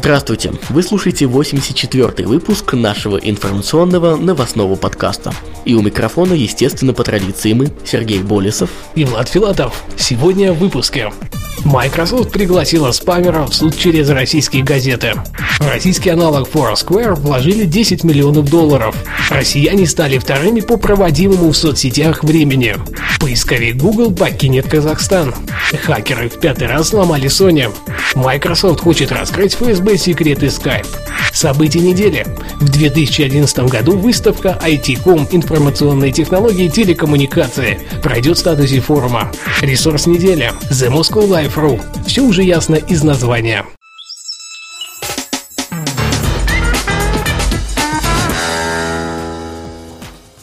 Здравствуйте! 0.00 0.50
Вы 0.70 0.82
слушаете 0.82 1.26
84-й 1.26 2.24
выпуск 2.24 2.72
нашего 2.72 3.18
информационного 3.18 4.16
новостного 4.16 4.74
подкаста. 4.74 5.30
И 5.66 5.74
у 5.74 5.82
микрофона, 5.82 6.32
естественно, 6.32 6.94
по 6.94 7.04
традиции 7.04 7.52
мы, 7.52 7.70
Сергей 7.84 8.20
Болесов 8.20 8.70
и 8.94 9.04
Влад 9.04 9.28
Филатов. 9.28 9.84
Сегодня 9.98 10.54
в 10.54 10.58
выпуске. 10.58 11.10
Microsoft 11.64 12.30
пригласила 12.30 12.90
спамеров 12.92 13.50
в 13.50 13.54
суд 13.54 13.76
через 13.76 14.08
российские 14.08 14.64
газеты. 14.64 15.14
Российский 15.60 16.10
аналог 16.10 16.48
Foursquare 16.48 17.14
вложили 17.14 17.64
10 17.64 18.02
миллионов 18.04 18.48
долларов. 18.48 18.96
Россияне 19.30 19.86
стали 19.86 20.18
вторыми 20.18 20.60
по 20.60 20.76
проводимому 20.76 21.52
в 21.52 21.56
соцсетях 21.56 22.24
времени. 22.24 22.76
Поисковик 23.20 23.76
Google 23.76 24.12
покинет 24.12 24.68
Казахстан. 24.68 25.34
Хакеры 25.84 26.28
в 26.28 26.40
пятый 26.40 26.66
раз 26.66 26.88
сломали 26.88 27.28
Sony. 27.28 27.70
Microsoft 28.14 28.80
хочет 28.80 29.12
раскрыть 29.12 29.54
ФСБ 29.54 29.96
секреты 29.98 30.46
Skype. 30.46 30.86
События 31.32 31.80
недели. 31.80 32.26
В 32.60 32.68
2011 32.70 33.58
году 33.68 33.96
выставка 33.96 34.58
IT.com 34.62 35.28
информационные 35.30 36.10
технологии 36.12 36.64
и 36.64 36.70
телекоммуникации 36.70 37.80
пройдет 38.02 38.36
в 38.36 38.40
статусе 38.40 38.80
форума. 38.80 39.30
Ресурс 39.60 40.06
недели. 40.06 40.52
The 40.70 40.90
Moscow 40.90 41.26
Life.ru. 41.50 41.80
Все 42.06 42.22
уже 42.22 42.42
ясно 42.42 42.76
из 42.76 43.02
названия. 43.02 43.64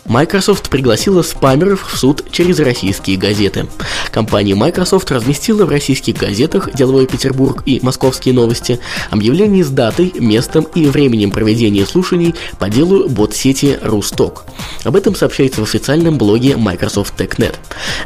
Microsoft 0.07 0.69
пригласила 0.69 1.21
спамеров 1.21 1.91
в 1.91 1.97
суд 1.97 2.31
через 2.31 2.59
российские 2.59 3.17
газеты. 3.17 3.67
Компания 4.09 4.55
Microsoft 4.55 5.11
разместила 5.11 5.65
в 5.65 5.69
российских 5.69 6.15
газетах 6.15 6.73
«Деловой 6.73 7.07
Петербург» 7.07 7.61
и 7.65 7.79
«Московские 7.83 8.33
новости» 8.33 8.79
объявление 9.09 9.65
с 9.65 9.69
датой, 9.69 10.13
местом 10.17 10.65
и 10.75 10.85
временем 10.85 11.31
проведения 11.31 11.85
слушаний 11.85 12.35
по 12.57 12.69
делу 12.69 13.09
бот-сети 13.09 13.77
Русток. 13.81 14.45
Об 14.85 14.95
этом 14.95 15.13
сообщается 15.13 15.59
в 15.59 15.65
официальном 15.65 16.17
блоге 16.17 16.55
Microsoft 16.55 17.19
TechNet. 17.19 17.55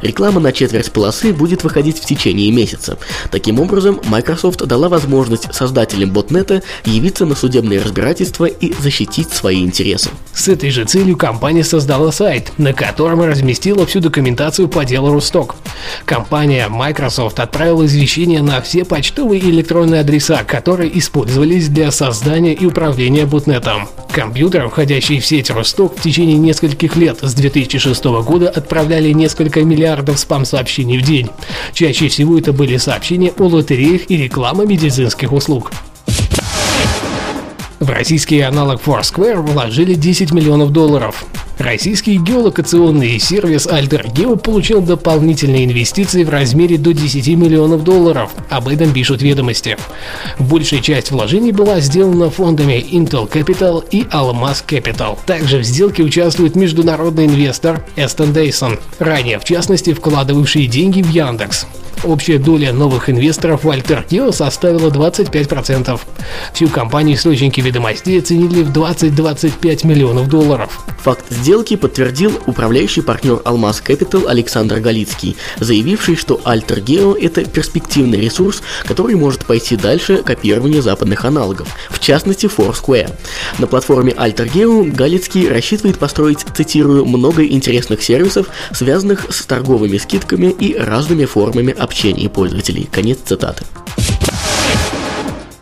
Реклама 0.02 0.40
на 0.40 0.52
четверть 0.52 0.92
полосы 0.92 1.34
будет 1.34 1.64
выходить 1.64 2.00
в 2.00 2.06
течение 2.06 2.52
месяца. 2.52 2.98
Таким 3.30 3.60
образом, 3.60 4.02
Microsoft 4.06 4.66
дала 4.66 4.90
возможность 4.90 5.54
создателям 5.54 6.10
ботнета 6.10 6.64
явиться 6.84 7.28
на 7.28 7.36
судебное 7.36 7.84
разбирательство 7.84 8.46
и 8.46 8.74
защитить 8.82 9.32
свои 9.32 9.62
интересы. 9.62 10.10
С 10.34 10.48
этой 10.48 10.72
же 10.72 10.86
целью 10.86 11.16
компания 11.16 11.64
создала 11.64 11.91
сайт, 12.12 12.54
на 12.58 12.74
котором 12.74 13.22
разместила 13.22 13.86
всю 13.86 14.00
документацию 14.00 14.68
по 14.68 14.86
делу 14.86 15.12
Русток. 15.12 15.56
Компания 16.06 16.68
Microsoft 16.70 17.40
отправила 17.40 17.86
извещение 17.86 18.42
на 18.42 18.62
все 18.62 18.86
почтовые 18.86 19.42
и 19.42 19.50
электронные 19.50 20.02
адреса, 20.02 20.44
которые 20.44 20.98
использовались 20.98 21.68
для 21.68 21.92
создания 21.92 22.54
и 22.54 22.66
управления 22.66 23.26
ботнетом. 23.26 23.90
Компьютеры, 24.12 24.70
входящие 24.70 25.20
в 25.20 25.26
сеть 25.26 25.50
Росток, 25.50 25.98
в 25.98 26.02
течение 26.02 26.38
нескольких 26.38 26.96
лет 26.96 27.20
с 27.22 27.34
2006 27.34 28.04
года 28.24 28.50
отправляли 28.50 29.12
несколько 29.12 29.62
миллиардов 29.64 30.20
спам-сообщений 30.20 30.98
в 30.98 31.02
день. 31.02 31.30
Чаще 31.74 32.08
всего 32.08 32.38
это 32.38 32.54
были 32.54 32.78
сообщения 32.78 33.34
о 33.38 33.44
лотереях 33.44 34.10
и 34.10 34.18
реклама 34.18 34.66
медицинских 34.66 35.32
услуг. 35.34 35.72
В 37.82 37.90
российский 37.90 38.40
аналог 38.42 38.80
Foursquare 38.80 39.42
вложили 39.42 39.96
10 39.96 40.32
миллионов 40.32 40.72
долларов. 40.72 41.26
Российский 41.62 42.18
геолокационный 42.18 43.20
сервис 43.20 43.68
AlterGeo 43.68 44.36
получил 44.36 44.82
дополнительные 44.82 45.66
инвестиции 45.66 46.24
в 46.24 46.30
размере 46.32 46.80
до 46.80 46.92
10 46.92 47.28
миллионов 47.38 47.84
долларов. 47.84 48.32
Об 48.50 48.68
этом 48.68 48.92
пишут 48.92 49.22
ведомости. 49.22 49.78
Большая 50.40 50.82
часть 50.82 51.12
вложений 51.12 51.52
была 51.52 51.80
сделана 51.80 52.32
фондами 52.32 52.84
Intel 52.92 53.30
Capital 53.30 53.86
и 53.92 54.02
Almas 54.06 54.66
Capital. 54.68 55.20
Также 55.28 55.60
в 55.60 55.64
сделке 55.64 56.02
участвует 56.02 56.56
международный 56.56 57.28
инвестор 57.28 57.86
Aston 57.96 58.34
Dyson, 58.34 58.80
ранее 58.98 59.38
в 59.38 59.44
частности 59.44 59.94
вкладывавший 59.94 60.66
деньги 60.66 61.04
в 61.04 61.10
Яндекс. 61.10 61.68
Общая 62.04 62.40
доля 62.40 62.74
новых 62.74 63.12
инвесторов 63.12 63.64
в 63.64 63.70
AlterGeo 63.70 64.34
составила 64.34 64.90
25%. 64.90 66.00
Всю 66.52 66.68
компанию 66.68 67.16
источники 67.16 67.62
ведомостей 67.62 68.18
оценили 68.18 68.64
в 68.64 68.72
20-25 68.72 69.86
миллионов 69.86 70.28
долларов. 70.28 70.84
Факт 71.04 71.26
сделки 71.30 71.76
подтвердил 71.76 72.40
управляющий 72.48 73.02
партнер 73.02 73.42
Алмаз 73.46 73.84
Capital 73.86 74.28
Александр 74.28 74.80
Галицкий, 74.80 75.38
заявивший, 75.60 76.16
что 76.16 76.42
AlterGeo– 76.44 77.16
это 77.22 77.46
перспективный 77.46 78.20
ресурс, 78.20 78.64
который 78.86 79.16
может 79.16 79.46
пойти 79.46 79.76
дальше 79.76 80.18
копирования 80.18 80.82
западных 80.82 81.24
аналогов, 81.26 81.68
в 81.92 82.00
частности 82.00 82.48
Foursquare. 82.48 83.12
На 83.60 83.68
платформе 83.68 84.12
AlterGeo 84.14 84.92
Галицкий 84.92 85.48
рассчитывает 85.48 86.00
построить, 86.00 86.46
цитирую, 86.56 87.06
много 87.06 87.46
интересных 87.46 88.02
сервисов, 88.02 88.48
связанных 88.72 89.28
с 89.30 89.46
торговыми 89.46 89.98
скидками 89.98 90.48
и 90.48 90.76
разными 90.76 91.26
формами 91.26 91.76
общения 91.92 92.30
пользователей. 92.30 92.88
Конец 92.90 93.20
цитаты. 93.26 93.66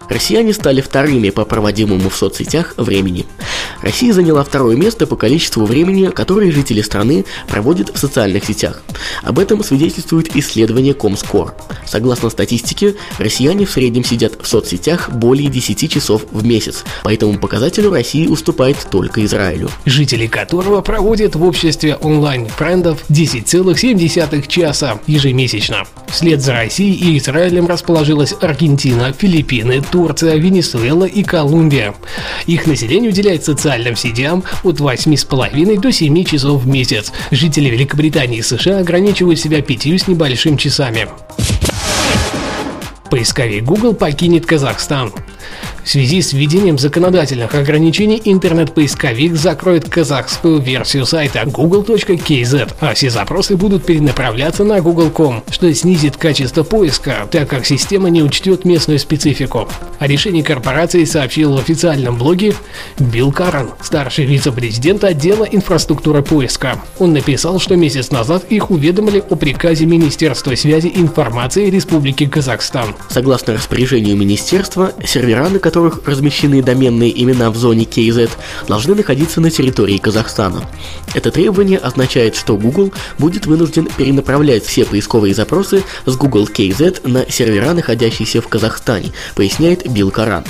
Россияне 0.10 0.54
стали 0.54 0.82
вторыми 0.82 1.30
по 1.30 1.46
проводимому 1.46 2.10
в 2.10 2.16
соцсетях 2.16 2.74
времени. 2.78 3.26
Россия 3.82 4.12
заняла 4.12 4.44
второе 4.44 4.76
место 4.76 5.06
по 5.08 5.16
количеству 5.16 5.66
времени, 5.66 6.08
которое 6.08 6.52
жители 6.52 6.82
страны 6.82 7.26
проводят 7.48 7.96
в 7.96 7.98
социальных 7.98 8.44
сетях. 8.44 8.82
Об 9.24 9.40
этом 9.40 9.64
свидетельствует 9.64 10.36
исследование 10.36 10.94
Comscore. 10.94 11.52
Согласно 11.86 12.30
статистике, 12.30 12.96
россияне 13.20 13.66
в 13.66 13.72
среднем 13.72 14.04
сидят 14.04 14.34
в 14.42 14.48
соцсетях 14.48 15.10
более 15.12 15.48
10 15.48 15.92
часов 15.92 16.26
в 16.32 16.44
месяц. 16.44 16.84
По 17.04 17.14
этому 17.14 17.38
показателю 17.38 17.92
Россия 17.92 18.28
уступает 18.28 18.78
только 18.90 19.24
Израилю. 19.26 19.70
Жители 19.86 20.28
которого 20.28 20.82
проводят 20.82 21.36
в 21.36 21.44
обществе 21.44 21.96
онлайн-френдов 21.96 23.06
10,7 23.10 24.48
часа 24.48 25.00
ежемесячно. 25.06 25.86
Вслед 26.12 26.42
за 26.42 26.54
Россией 26.54 26.96
и 26.96 27.18
Израилем 27.18 27.68
расположилась 27.68 28.34
Аргентина, 28.42 29.14
Филиппины, 29.14 29.82
Турция, 29.82 30.36
Венесуэла 30.38 31.06
и 31.06 31.24
Колумбия. 31.24 31.94
Их 32.48 32.66
население 32.66 33.12
уделяет 33.12 33.46
социальным 33.46 33.96
сетям 33.96 34.44
от 34.64 34.80
8,5 34.80 35.80
до 35.80 35.92
7 35.92 36.24
часов 36.24 36.64
в 36.64 36.68
месяц. 36.68 37.12
Жители 37.32 37.70
Великобритании 37.70 38.40
и 38.40 38.42
США 38.42 38.80
ограничивают 38.80 39.40
себя 39.40 39.62
пятью 39.62 39.98
с 40.00 40.08
небольшим 40.08 40.58
часами. 40.58 41.08
Поисковик 43.10 43.64
Google 43.64 43.94
покинет 43.94 44.46
Казахстан. 44.46 45.12
В 45.84 45.90
связи 45.90 46.22
с 46.22 46.34
введением 46.34 46.78
законодательных 46.78 47.56
ограничений 47.56 48.22
интернет-поисковик 48.24 49.36
закроет 49.36 49.90
казахскую 49.90 50.60
версию 50.60 51.06
сайта 51.06 51.44
google.kz, 51.46 52.74
а 52.80 52.94
все 52.94 53.10
запросы 53.10 53.56
будут 53.56 53.86
перенаправляться 53.86 54.64
на 54.64 54.82
google.com, 54.82 55.44
что 55.50 55.74
снизит 55.74 56.18
качество 56.18 56.64
поиска, 56.64 57.28
так 57.32 57.50
как 57.50 57.66
система 57.66 58.10
не 58.10 58.22
учтет 58.22 58.66
местную 58.66 59.00
специфику. 59.00 59.68
О 60.00 60.08
решении 60.08 60.42
корпорации 60.42 61.06
сообщил 61.06 61.56
в 61.56 61.60
официальном 61.60 62.18
блоге 62.18 62.54
Билл 63.00 63.32
Карен, 63.32 63.70
старший 63.82 64.26
вице-президент 64.26 65.04
отдела 65.04 65.44
инфраструктуры 65.44 66.22
поиска. 66.22 66.82
Он 67.00 67.14
написал, 67.14 67.60
что 67.60 67.76
месяц 67.76 68.12
назад 68.12 68.46
их 68.50 68.70
уведомили 68.72 69.24
о 69.30 69.36
приказе 69.36 69.86
Министерства 69.86 70.56
связи 70.56 70.88
и 70.88 71.00
информации 71.00 71.70
Республики 71.70 72.26
Казахстан. 72.26 72.96
Согласно 73.10 73.54
распоряжению 73.56 74.18
министерства, 74.18 74.94
сервера, 75.06 75.50
на 75.50 75.60
которых 75.70 76.02
размещены 76.08 76.64
доменные 76.64 77.12
имена 77.24 77.52
в 77.52 77.56
зоне 77.56 77.84
KZ, 77.84 78.32
должны 78.68 78.96
находиться 78.96 79.40
на 79.40 79.52
территории 79.52 80.00
Казахстана. 80.00 80.68
Это 81.14 81.30
требование 81.30 81.78
означает, 81.78 82.36
что 82.36 82.58
Google 82.58 82.92
будет 83.20 83.46
вынужден 83.46 83.88
перенаправлять 83.96 84.66
все 84.66 84.84
поисковые 84.84 85.36
запросы 85.36 85.84
с 86.08 86.16
Google 86.16 86.48
KZ 86.52 87.08
на 87.08 87.30
сервера, 87.30 87.74
находящиеся 87.74 88.42
в 88.42 88.48
Казахстане, 88.48 89.12
поясняет 89.36 89.88
Билл 89.88 90.10
Каран. 90.10 90.44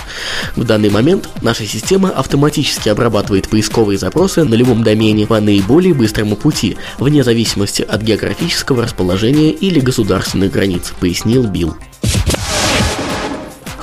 В 0.56 0.64
данный 0.64 0.90
момент 0.90 1.28
наша 1.42 1.66
система 1.66 2.12
автоматически 2.12 2.88
обрабатывает 2.88 3.50
поисковые 3.50 4.00
запросы 4.00 4.46
на 4.46 4.54
любом 4.54 4.86
домене 4.86 5.28
по 5.28 5.42
наиболее 5.42 5.94
быстрому 5.94 6.38
пути, 6.38 6.78
вне 6.98 7.26
зависимости 7.26 7.82
от 7.82 8.02
географического 8.02 8.84
расположения 8.84 9.52
или 9.52 9.82
государственных 9.82 10.54
границ, 10.54 10.94
пояснил 10.98 11.44
Билл. 11.44 11.76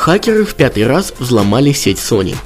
Хакеры 0.06 0.44
в 0.44 0.54
пятый 0.54 0.86
раз 0.86 1.12
взломали 1.18 1.72
сеть 1.72 1.98
Sony. 1.98 2.36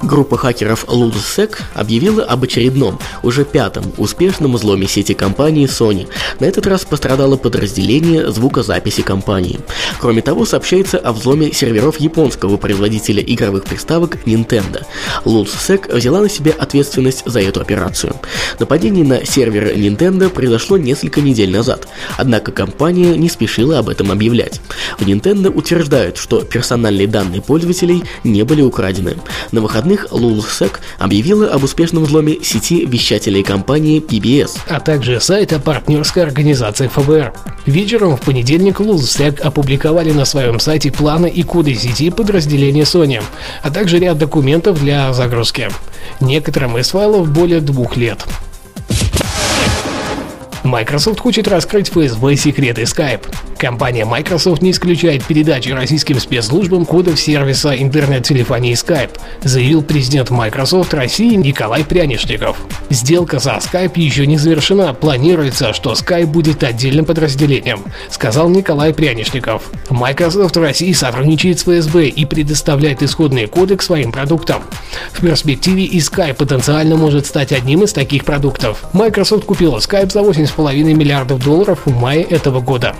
Группа 0.00 0.38
хакеров 0.38 0.86
LulzSec 0.86 1.58
объявила 1.74 2.24
об 2.24 2.44
очередном, 2.44 2.98
уже 3.22 3.44
пятом, 3.44 3.92
успешном 3.98 4.54
взломе 4.54 4.88
сети 4.88 5.12
компании 5.12 5.68
Sony. 5.68 6.08
На 6.38 6.46
этот 6.46 6.66
раз 6.66 6.86
пострадало 6.86 7.36
подразделение 7.36 8.32
звукозаписи 8.32 9.02
компании. 9.02 9.60
Кроме 10.00 10.22
того, 10.22 10.46
сообщается 10.46 10.96
о 10.96 11.12
взломе 11.12 11.52
серверов 11.52 12.00
японского 12.00 12.56
производителя 12.56 13.22
игровых 13.22 13.64
приставок 13.64 14.16
Nintendo. 14.24 14.86
LulzSec 15.26 15.94
взяла 15.94 16.22
на 16.22 16.30
себя 16.30 16.54
ответственность 16.58 17.24
за 17.26 17.42
эту 17.42 17.60
операцию. 17.60 18.16
Нападение 18.58 19.04
на 19.04 19.26
сервер 19.26 19.76
Nintendo 19.76 20.30
произошло 20.30 20.78
несколько 20.78 21.20
недель 21.20 21.50
назад, 21.50 21.86
однако 22.16 22.50
компания 22.50 23.14
не 23.14 23.28
спешила 23.28 23.78
об 23.78 23.90
этом 23.90 24.10
объявлять. 24.10 24.62
В 24.98 25.06
Nintendo 25.06 25.50
утверждают, 25.50 26.16
что 26.16 26.40
персональные 26.40 27.09
данные 27.10 27.42
пользователей 27.42 28.04
не 28.24 28.42
были 28.42 28.62
украдены. 28.62 29.16
На 29.52 29.60
выходных 29.60 30.06
LulzSec 30.10 30.78
объявила 30.98 31.48
об 31.48 31.64
успешном 31.64 32.04
взломе 32.04 32.42
сети 32.42 32.86
вещателей 32.86 33.42
компании 33.42 34.00
PBS. 34.00 34.58
А 34.68 34.80
также 34.80 35.20
сайта 35.20 35.58
партнерской 35.58 36.22
организации 36.22 36.88
ФБР. 36.88 37.32
Вечером 37.66 38.16
в 38.16 38.20
понедельник 38.20 38.80
LulzSec 38.80 39.40
опубликовали 39.40 40.12
на 40.12 40.24
своем 40.24 40.60
сайте 40.60 40.90
планы 40.90 41.28
и 41.28 41.42
коды 41.42 41.74
сети 41.74 42.10
подразделения 42.10 42.82
Sony, 42.82 43.22
а 43.62 43.70
также 43.70 43.98
ряд 43.98 44.18
документов 44.18 44.80
для 44.80 45.12
загрузки. 45.12 45.68
Некоторым 46.20 46.78
из 46.78 46.90
файлов 46.90 47.30
более 47.30 47.60
двух 47.60 47.96
лет. 47.96 48.24
Microsoft 50.62 51.20
хочет 51.20 51.48
раскрыть 51.48 51.88
ФСБ 51.88 52.36
секреты 52.36 52.82
Skype. 52.82 53.26
Компания 53.60 54.06
Microsoft 54.06 54.62
не 54.62 54.70
исключает 54.70 55.22
передачи 55.26 55.68
российским 55.68 56.18
спецслужбам 56.18 56.86
кодов 56.86 57.20
сервиса 57.20 57.76
интернет-телефонии 57.76 58.72
Skype, 58.72 59.18
заявил 59.42 59.82
президент 59.82 60.30
Microsoft 60.30 60.94
России 60.94 61.34
Николай 61.34 61.84
Прянишников. 61.84 62.56
Сделка 62.88 63.38
за 63.38 63.58
Skype 63.58 64.00
еще 64.00 64.26
не 64.26 64.38
завершена, 64.38 64.94
планируется, 64.94 65.74
что 65.74 65.92
Skype 65.92 66.24
будет 66.24 66.64
отдельным 66.64 67.04
подразделением, 67.04 67.84
сказал 68.08 68.48
Николай 68.48 68.94
Прянишников. 68.94 69.70
Microsoft 69.90 70.56
России 70.56 70.92
сотрудничает 70.92 71.60
с 71.60 71.64
ФСБ 71.64 72.06
и 72.06 72.24
предоставляет 72.24 73.02
исходные 73.02 73.46
коды 73.46 73.76
к 73.76 73.82
своим 73.82 74.10
продуктам. 74.10 74.62
В 75.12 75.20
перспективе 75.20 75.84
и 75.84 75.98
Skype 75.98 76.32
потенциально 76.32 76.96
может 76.96 77.26
стать 77.26 77.52
одним 77.52 77.82
из 77.82 77.92
таких 77.92 78.24
продуктов. 78.24 78.82
Microsoft 78.94 79.44
купила 79.44 79.76
Skype 79.76 80.10
за 80.10 80.22
8 80.22 80.44
2,5 80.44 80.94
миллиардов 80.94 81.44
долларов 81.44 81.80
в 81.84 81.94
мае 82.00 82.22
этого 82.22 82.60
года. 82.60 82.96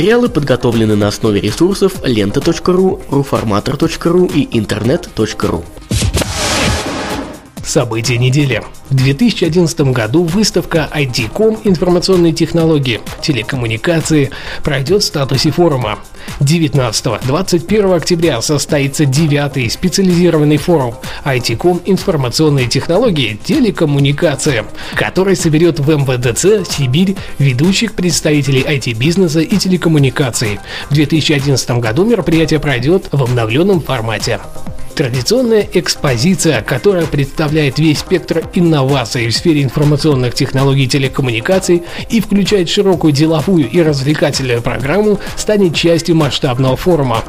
Материалы 0.00 0.30
подготовлены 0.30 0.96
на 0.96 1.08
основе 1.08 1.42
ресурсов 1.42 1.92
лента.ру, 2.02 3.02
руформатор.ру 3.10 4.30
и 4.34 4.48
интернет.ру. 4.58 5.62
События 7.70 8.18
недели. 8.18 8.64
В 8.88 8.96
2011 8.96 9.80
году 9.92 10.24
выставка 10.24 10.88
IT.com 10.92 11.60
информационные 11.62 12.32
технологии, 12.32 13.00
телекоммуникации 13.22 14.32
пройдет 14.64 15.04
в 15.04 15.06
статусе 15.06 15.52
форума. 15.52 16.00
19-21 16.40 17.94
октября 17.94 18.42
состоится 18.42 19.04
девятый 19.04 19.70
специализированный 19.70 20.56
форум 20.56 20.96
IT.com 21.24 21.82
информационные 21.84 22.66
технологии, 22.66 23.38
телекоммуникации, 23.44 24.64
который 24.96 25.36
соберет 25.36 25.78
в 25.78 25.88
МВДЦ 25.88 26.68
Сибирь 26.68 27.14
ведущих 27.38 27.94
представителей 27.94 28.62
IT-бизнеса 28.62 29.42
и 29.42 29.56
телекоммуникаций. 29.56 30.58
В 30.88 30.94
2011 30.94 31.70
году 31.78 32.04
мероприятие 32.04 32.58
пройдет 32.58 33.06
в 33.12 33.22
обновленном 33.22 33.80
формате. 33.80 34.40
Традиционная 34.94 35.66
экспозиция, 35.72 36.62
которая 36.62 37.06
представляет 37.06 37.78
весь 37.78 38.00
спектр 38.00 38.44
инноваций 38.54 39.28
в 39.28 39.34
сфере 39.34 39.62
информационных 39.62 40.34
технологий 40.34 40.84
и 40.84 40.88
телекоммуникаций 40.88 41.82
и 42.08 42.20
включает 42.20 42.68
широкую 42.68 43.12
деловую 43.12 43.68
и 43.68 43.80
развлекательную 43.82 44.62
программу, 44.62 45.18
станет 45.36 45.74
частью 45.74 46.16
масштабного 46.16 46.76
форума. 46.76 47.24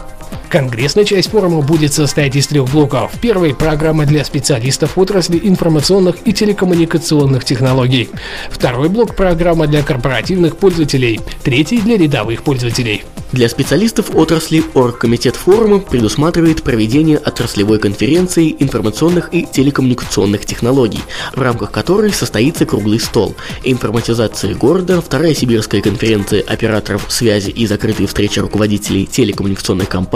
Конгрессная 0.50 1.06
часть 1.06 1.30
форума 1.30 1.62
будет 1.62 1.94
состоять 1.94 2.36
из 2.36 2.48
трех 2.48 2.70
блоков. 2.70 3.12
Первый– 3.22 3.56
программа 3.56 4.06
для 4.06 4.26
специалистов 4.26 4.98
отрасли 4.98 5.40
информационных 5.42 6.18
и 6.26 6.34
телекоммуникационных 6.34 7.46
технологий. 7.46 8.10
Второй 8.50 8.90
блок– 8.90 9.16
программа 9.18 9.68
для 9.68 9.82
корпоративных 9.82 10.58
пользователей. 10.58 11.22
Третий– 11.44 11.78
для 11.82 11.98
рядовых 11.98 12.44
пользователей. 12.44 13.04
Для 13.32 13.48
специалистов 13.48 14.14
отрасли 14.14 14.62
Оргкомитет 14.74 15.38
форума 15.38 15.80
предусматривает 15.80 16.64
проведение 16.64 17.18
отраслевой 17.18 17.80
конференции 17.80 18.54
информационных 18.60 19.34
и 19.34 19.48
телекоммуникационных 19.50 20.46
технологий, 20.46 21.00
в 21.34 21.42
рамках 21.42 21.72
которой 21.72 22.12
состоится 22.12 22.66
круглый 22.66 23.00
стол, 23.00 23.36
информатизация 23.64 24.54
города, 24.54 25.00
вторая 25.02 25.34
сибирская 25.34 25.82
конференция 25.82 26.42
операторов 26.42 27.06
связи 27.08 27.52
и 27.52 27.66
закрытые 27.68 28.08
встречи 28.08 28.40
руководителей 28.40 29.06
телекоммуникационных 29.06 29.88
компаний, 29.88 30.12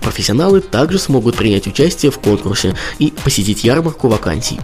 профессионалы 0.00 0.60
также 0.60 0.98
смогут 0.98 1.36
принять 1.36 1.66
участие 1.66 2.10
в 2.10 2.18
конкурсе 2.18 2.76
и 2.98 3.12
посетить 3.24 3.64
ярмарку 3.64 4.08
вакансий. 4.08 4.60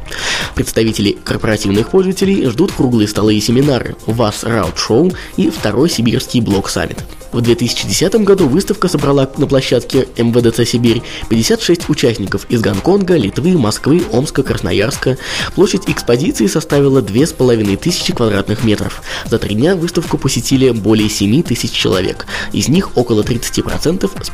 Представители 0.54 1.12
корпоративных 1.12 1.88
пользователей 1.90 2.46
ждут 2.46 2.72
круглые 2.72 3.08
столы 3.08 3.34
и 3.34 3.40
семинары, 3.40 3.96
ВАС 4.06 4.44
Раут 4.44 4.78
Шоу 4.78 5.12
и 5.36 5.50
второй 5.50 5.90
сибирский 5.90 6.40
блок 6.40 6.68
Саммит. 6.70 6.98
В 7.32 7.42
2010 7.42 8.14
году 8.24 8.48
выставка 8.48 8.88
собрала 8.88 9.30
на 9.36 9.46
площадке 9.46 10.08
МВДЦ 10.16 10.66
Сибирь 10.66 11.02
56 11.28 11.90
участников 11.90 12.46
из 12.48 12.62
Гонконга, 12.62 13.16
Литвы, 13.16 13.58
Москвы, 13.58 14.02
Омска, 14.10 14.42
Красноярска. 14.42 15.18
Площадь 15.54 15.82
экспозиции 15.88 16.46
составила 16.46 17.02
2500 17.02 18.16
квадратных 18.16 18.64
метров. 18.64 19.02
За 19.26 19.38
три 19.38 19.54
дня 19.54 19.76
выставку 19.76 20.16
посетили 20.18 20.70
более 20.70 21.10
7 21.10 21.42
тысяч 21.42 21.72
человек. 21.72 22.26
Из 22.52 22.68
них 22.68 22.96
около 22.96 23.22
30% 23.22 24.24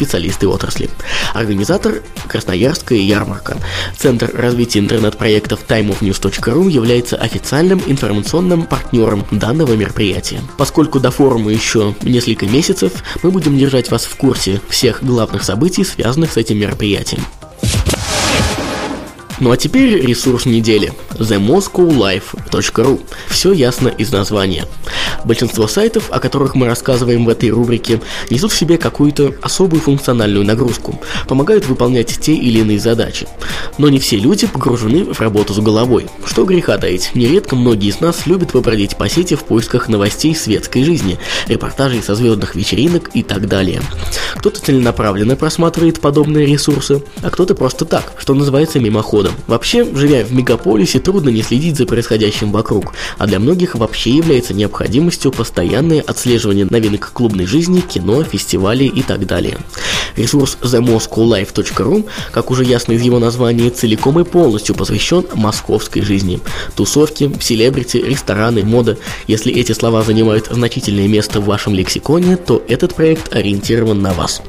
специалисты 0.43 0.47
отрасли. 0.49 0.91
Организатор– 1.35 2.03
Красноярская 2.29 2.99
ярмарка. 2.99 3.57
Центр 3.97 4.31
развития 4.35 4.81
интернет-проектов 4.81 5.61
timeofnews.ru 5.69 6.71
является 6.71 7.17
официальным 7.17 7.81
информационным 7.87 8.65
партнером 8.65 9.25
данного 9.31 9.75
мероприятия. 9.75 10.41
Поскольку 10.59 11.01
до 11.01 11.11
форума 11.11 11.53
еще 11.53 11.95
несколько 12.03 12.47
месяцев, 12.47 12.93
мы 13.23 13.31
будем 13.31 13.57
держать 13.59 13.91
вас 13.91 14.05
в 14.05 14.17
курсе 14.17 14.61
всех 14.69 15.03
главных 15.03 15.43
событий, 15.43 15.85
связанных 15.85 16.33
с 16.33 16.37
этим 16.37 16.59
мероприятием. 16.59 17.23
Ну 19.43 19.51
а 19.51 19.57
теперь 19.57 20.01
ресурс 20.01 20.47
недели 20.47 20.93
themoscowlife.ru. 21.15 23.01
Все 23.29 23.51
ясно 23.51 23.89
из 23.89 24.13
названия. 24.13 24.67
Большинство 25.25 25.67
сайтов, 25.67 26.13
о 26.13 26.21
которых 26.21 26.55
мы 26.55 26.67
рассказываем 26.69 27.25
в 27.25 27.29
этой 27.29 27.51
рубрике, 27.51 28.01
несут 28.31 28.53
в 28.53 28.57
себе 28.57 28.79
какую-то 28.79 29.35
особую 29.43 29.81
функциональную 29.81 30.47
нагрузку, 30.47 31.01
помогают 31.27 31.67
выполнять 31.67 32.21
те 32.21 32.35
или 32.35 32.61
иные 32.61 32.79
задачи. 32.79 33.27
Но 33.79 33.89
не 33.89 33.99
все 33.99 34.17
люди 34.17 34.47
погружены 34.47 35.13
в 35.13 35.21
работу 35.21 35.55
с 35.55 35.59
головой. 35.59 36.07
Что 36.25 36.45
греха 36.45 36.79
таить, 36.79 37.11
нередко 37.15 37.57
многие 37.57 37.89
из 37.89 38.01
нас 38.01 38.27
любят 38.27 38.53
побродить 38.53 38.97
по 38.97 39.09
сети 39.09 39.35
в 39.35 39.43
поисках 39.43 39.89
новостей 39.89 40.37
светской 40.37 40.85
жизни, 40.85 41.19
репортажей 41.49 42.01
со 42.01 42.15
звездных 42.15 42.55
вечеринок 42.55 43.11
и 43.15 43.25
так 43.25 43.49
далее. 43.49 43.83
Кто-то 44.37 44.61
целенаправленно 44.61 45.35
просматривает 45.35 46.01
подобные 46.01 46.47
ресурсы, 46.47 47.03
а 47.23 47.31
кто-то 47.31 47.57
просто 47.57 47.85
так, 47.85 48.13
что 48.19 48.35
называется 48.35 48.79
мимоходом. 48.79 49.32
Вообще, 49.47 49.85
живя 49.85 50.25
в 50.25 50.33
мегаполисе, 50.33 50.99
трудно 51.01 51.29
не 51.29 51.43
следить 51.43 51.77
за 51.77 51.87
происходящим 51.87 52.53
вокруг, 52.53 52.95
а 53.19 53.27
для 53.27 53.39
многих 53.39 53.75
вообще 53.75 54.11
является 54.11 54.55
необходимостью 54.55 55.33
постоянное 55.33 56.01
отслеживание 56.01 56.67
новинок 56.69 57.13
клубной 57.13 57.47
жизни, 57.47 57.81
кино, 57.81 58.23
фестивалей 58.25 58.87
и 58.87 59.03
так 59.03 59.27
далее. 59.27 59.59
Ресурс 60.17 60.59
themoscowlife.ru, 60.61 62.07
как 62.31 62.51
уже 62.51 62.65
ясно 62.65 62.93
из 62.93 63.03
его 63.03 63.19
названия, 63.19 63.71
целиком 63.71 64.21
и 64.21 64.25
полностью 64.25 64.75
посвящен 64.75 65.25
московской 65.35 66.03
жизни. 66.03 66.41
Тусовки, 66.75 67.33
селебрити, 67.41 67.99
рестораны, 67.99 68.63
мода. 68.63 68.99
Если 69.27 69.53
эти 69.53 69.73
слова 69.73 70.03
занимают 70.03 70.49
значительное 70.51 71.09
место 71.09 71.41
в 71.41 71.47
вашем 71.47 71.75
лексиконе, 71.75 72.37
то 72.37 72.63
этот 72.69 72.95
проект 72.95 73.35
ориентирован 73.35 74.03
на 74.03 74.13
вас. 74.13 74.43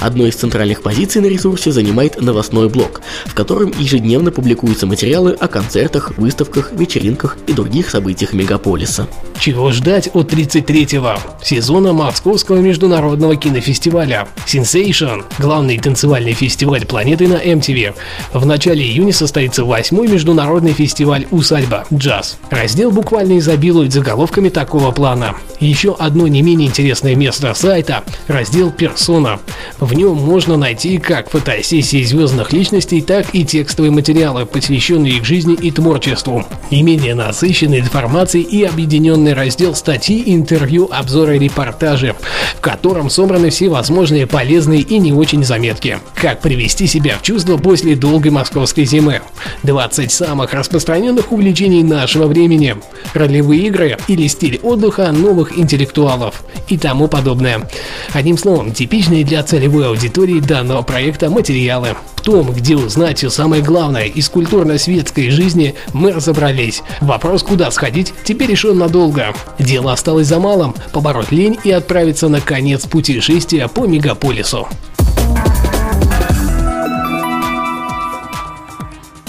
Одной 0.00 0.30
из 0.30 0.36
центральных 0.36 0.82
позиций 0.82 1.20
на 1.20 1.26
ресурсе 1.26 1.72
занимает 1.72 2.20
новостной 2.20 2.68
блок, 2.68 3.00
в 3.24 3.34
котором 3.34 3.72
ежедневно 3.78 4.30
публикуются 4.30 4.86
материалы 4.86 5.32
о 5.32 5.48
концертах, 5.48 6.16
выставках, 6.18 6.72
вечеринках 6.72 7.36
и 7.46 7.52
других 7.52 7.90
событиях 7.90 8.32
мегаполиса. 8.32 9.08
Чего 9.38 9.70
ждать 9.70 10.08
от 10.14 10.32
33-го 10.32 11.18
сезона 11.42 11.92
Московского 11.92 12.58
международного 12.58 13.36
кинофестиваля 13.36 14.28
Sensation, 14.46 15.24
главный 15.38 15.78
танцевальный 15.78 16.32
фестиваль 16.32 16.86
планеты 16.86 17.28
на 17.28 17.34
MTV. 17.34 17.94
В 18.32 18.46
начале 18.46 18.82
июня 18.82 19.12
состоится 19.12 19.64
восьмой 19.64 20.08
международный 20.08 20.72
фестиваль 20.72 21.26
«Усадьба. 21.30 21.84
Джаз». 21.92 22.38
Раздел 22.50 22.90
буквально 22.90 23.38
изобилует 23.38 23.92
заголовками 23.92 24.48
такого 24.48 24.90
плана. 24.90 25.36
Еще 25.60 25.94
одно 25.98 26.26
не 26.26 26.42
менее 26.42 26.68
интересное 26.68 27.14
место 27.14 27.52
сайта– 27.54 28.04
раздел 28.26 28.70
«Персона». 28.70 29.40
В 29.78 29.92
нем 29.92 30.16
можно 30.16 30.56
найти 30.56 30.96
как 30.96 31.28
фотосессии 31.28 32.02
звездных 32.02 32.52
личностей, 32.52 33.02
так 33.02 33.26
и 33.34 33.44
текстовые 33.44 33.90
материалы, 33.90 34.46
посвященные 34.46 35.18
их 35.18 35.24
жизни 35.26 35.54
и 35.54 35.70
творчеству. 35.70 36.46
И 36.70 36.82
менее 36.82 37.14
насыщенной 37.14 37.80
информацией 37.80 38.44
и 38.44 38.64
объединенный 38.64 39.34
раздел 39.34 39.74
статьи, 39.74 40.22
интервью, 40.26 40.88
обзоры, 40.90 41.38
репортажи, 41.38 42.14
в 42.56 42.60
котором 42.60 43.10
собраны 43.10 43.50
все 43.50 43.68
возможные 43.68 44.26
полезные 44.26 44.80
и 44.80 44.98
не 44.98 45.12
очень 45.12 45.44
заметки. 45.44 45.98
Как 46.14 46.40
привести 46.40 46.86
себя 46.86 47.18
в 47.18 47.22
чувство 47.22 47.58
после 47.58 47.96
долгой 47.96 48.30
московской 48.30 48.86
зимы. 48.86 49.20
20 49.62 50.10
самых 50.10 50.54
распространенных 50.54 51.32
увлечений 51.32 51.82
нашего 51.82 52.26
времени. 52.26 52.76
Ролевые 53.12 53.66
игры 53.66 53.98
или 54.08 54.26
стиль 54.26 54.58
отдыха 54.62 55.12
новых 55.12 55.58
интеллектуалов 55.58 56.42
и 56.68 56.78
тому 56.78 57.08
подобное. 57.08 57.68
Одним 58.14 58.38
словом, 58.38 58.72
типичные 58.72 59.24
для 59.24 59.42
целевой 59.66 59.88
аудитории 59.88 60.38
данного 60.38 60.82
проекта 60.82 61.28
материалы. 61.28 61.96
В 62.14 62.20
том, 62.20 62.52
где 62.52 62.76
узнать 62.76 63.18
все 63.18 63.30
самое 63.30 63.62
главное 63.62 64.04
из 64.04 64.28
культурно-светской 64.28 65.28
жизни, 65.30 65.74
мы 65.92 66.12
разобрались. 66.12 66.84
Вопрос, 67.00 67.42
куда 67.42 67.72
сходить, 67.72 68.14
теперь 68.22 68.50
решен 68.52 68.78
надолго. 68.78 69.34
Дело 69.58 69.92
осталось 69.92 70.28
за 70.28 70.38
малым– 70.38 70.72
побороть 70.92 71.32
лень 71.32 71.58
и 71.64 71.72
отправиться 71.72 72.28
на 72.28 72.40
конец 72.40 72.86
путешествия 72.86 73.66
по 73.66 73.86
мегаполису. 73.86 74.68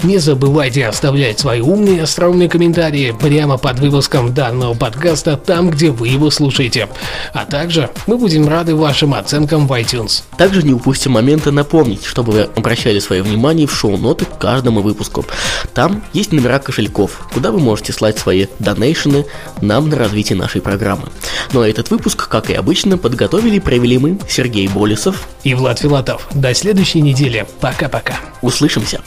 Не 0.04 0.18
забывайте 0.18 0.86
оставлять 0.86 1.40
свои 1.40 1.60
умные 1.60 1.96
и 1.96 2.00
остроумные 2.00 2.48
комментарии 2.48 3.12
прямо 3.20 3.58
под 3.58 3.80
выпуском 3.80 4.32
данного 4.32 4.74
подкаста 4.74 5.36
там, 5.36 5.70
где 5.70 5.90
вы 5.90 6.06
его 6.06 6.30
слушаете. 6.30 6.88
А 7.32 7.44
также 7.44 7.90
мы 8.06 8.16
будем 8.16 8.46
рады 8.48 8.76
вашим 8.76 9.12
оценкам 9.12 9.66
в 9.66 9.72
iTunes. 9.72 10.22
Также 10.36 10.62
не 10.62 10.72
упустим 10.72 11.12
момента 11.12 11.50
напомнить, 11.50 12.04
чтобы 12.04 12.32
вы 12.32 12.42
обращали 12.54 13.00
свое 13.00 13.24
внимание 13.24 13.66
в 13.66 13.74
шоу-ноты 13.74 14.24
к 14.24 14.38
каждому 14.38 14.82
выпуску. 14.82 15.26
Там 15.74 16.04
есть 16.12 16.30
номера 16.30 16.60
кошельков, 16.60 17.28
куда 17.34 17.50
вы 17.50 17.58
можете 17.58 17.92
слать 17.92 18.18
свои 18.18 18.46
донейшены 18.60 19.26
нам 19.60 19.88
на 19.88 19.96
развитие 19.96 20.38
нашей 20.38 20.60
программы. 20.60 21.08
Ну 21.52 21.62
а 21.62 21.68
этот 21.68 21.90
выпуск, 21.90 22.28
как 22.28 22.50
и 22.50 22.54
обычно, 22.54 22.98
подготовили 22.98 23.56
и 23.56 23.60
провели 23.60 23.98
мы, 23.98 24.16
Сергей 24.28 24.68
Болесов 24.68 25.26
и 25.42 25.54
Влад 25.54 25.80
Филатов. 25.80 26.28
До 26.32 26.54
следующей 26.54 27.00
недели. 27.00 27.48
Пока-пока. 27.60 28.20
Услышимся. 28.42 29.00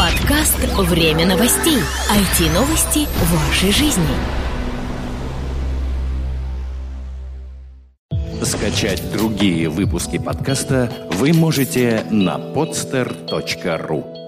Подкаст 0.00 0.56
«Время 0.78 1.26
новостей». 1.26 1.76
IT-новости 1.76 3.06
вашей 3.30 3.70
жизни. 3.70 4.02
Скачать 8.42 9.02
другие 9.12 9.68
выпуски 9.68 10.16
подкаста 10.16 10.90
вы 11.12 11.34
можете 11.34 12.06
на 12.10 12.38
podster.ru 12.38 14.19